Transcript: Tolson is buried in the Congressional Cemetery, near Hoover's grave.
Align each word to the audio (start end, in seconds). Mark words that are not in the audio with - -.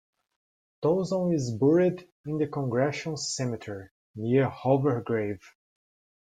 Tolson 0.83 1.31
is 1.31 1.51
buried 1.53 2.09
in 2.25 2.39
the 2.39 2.47
Congressional 2.47 3.17
Cemetery, 3.17 3.89
near 4.15 4.49
Hoover's 4.49 5.03
grave. 5.03 5.39